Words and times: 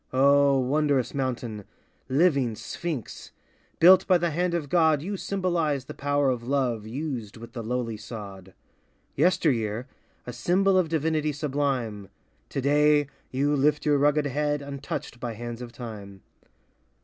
O 0.11 0.57
Wondrous 0.59 1.13
mountain— 1.13 1.63
living 2.23 2.55
Sphinx! 2.55 3.31
Built 3.79 4.07
by 4.07 4.17
the 4.17 4.31
hand 4.31 4.55
of 4.55 4.67
God, 4.67 5.03
You 5.03 5.15
symbolize 5.15 5.85
the 5.85 5.93
power 5.93 6.31
of 6.31 6.41
Love 6.41 6.87
Used 6.87 7.37
with 7.37 7.53
the 7.53 7.61
lowly 7.61 7.97
sod. 7.97 8.55
Yesteryear, 9.15 9.87
a 10.25 10.33
symbol 10.33 10.75
of 10.75 10.89
divinity 10.89 11.31
sublime, 11.31 12.09
Today, 12.49 13.09
you 13.29 13.55
lift 13.55 13.85
your 13.85 13.99
rugged 13.99 14.25
head 14.25 14.63
Untouched 14.63 15.19
by 15.19 15.35
hands 15.35 15.61
of 15.61 15.71
time. 15.71 16.23